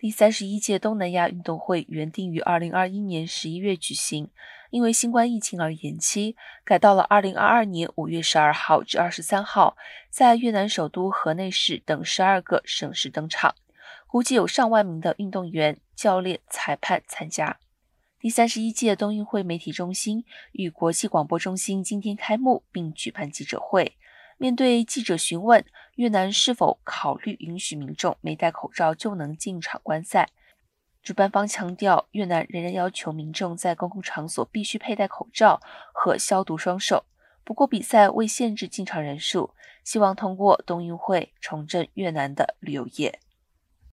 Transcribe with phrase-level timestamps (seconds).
[0.00, 4.30] 第三十一届东南亚运动会原定于二零二一年十一月举行，
[4.70, 9.76] 因为新冠疫情而延期，改到了二零二二年五月十二号至二十三号，
[10.08, 13.54] 在越南首都河内市等十二个省市登场。
[14.06, 17.58] 估计有上万名的运动员、教练、裁判参加。
[18.18, 23.98] 第三十一届冬运会媒体中心与国际广播中心今天开幕，并举办记者会。
[24.42, 25.62] 面对记者询问
[25.96, 30.30] 越南是否考虑允许民众没戴口罩就能进场观赛，
[31.02, 35.60] 主办方强调，越南仍然要求民众在公共场所必须佩戴口罩
[35.92, 37.04] 和消毒双手。
[37.44, 43.20] 不过，比赛未限制进场人数，希望通过冬运会重振越南的旅游业。